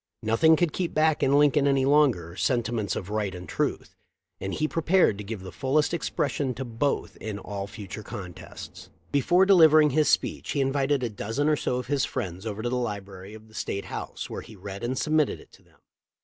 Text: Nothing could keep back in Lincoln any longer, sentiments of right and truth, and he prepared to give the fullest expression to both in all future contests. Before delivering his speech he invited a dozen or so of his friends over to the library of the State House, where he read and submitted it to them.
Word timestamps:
Nothing 0.23 0.55
could 0.55 0.73
keep 0.73 0.95
back 0.95 1.21
in 1.21 1.37
Lincoln 1.37 1.67
any 1.67 1.85
longer, 1.85 2.35
sentiments 2.35 2.95
of 2.95 3.11
right 3.11 3.35
and 3.35 3.47
truth, 3.47 3.95
and 4.39 4.51
he 4.51 4.67
prepared 4.67 5.19
to 5.19 5.23
give 5.23 5.41
the 5.43 5.51
fullest 5.51 5.93
expression 5.93 6.55
to 6.55 6.65
both 6.65 7.17
in 7.17 7.37
all 7.37 7.67
future 7.67 8.01
contests. 8.01 8.89
Before 9.11 9.45
delivering 9.45 9.91
his 9.91 10.09
speech 10.09 10.53
he 10.53 10.59
invited 10.59 11.03
a 11.03 11.09
dozen 11.11 11.47
or 11.47 11.55
so 11.55 11.75
of 11.75 11.85
his 11.85 12.03
friends 12.03 12.47
over 12.47 12.63
to 12.63 12.69
the 12.69 12.75
library 12.77 13.35
of 13.35 13.47
the 13.47 13.53
State 13.53 13.85
House, 13.85 14.27
where 14.27 14.41
he 14.41 14.55
read 14.55 14.83
and 14.83 14.97
submitted 14.97 15.39
it 15.39 15.51
to 15.51 15.61
them. 15.61 15.77